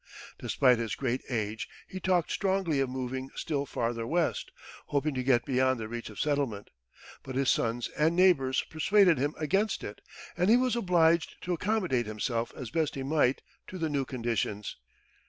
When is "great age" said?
0.95-1.69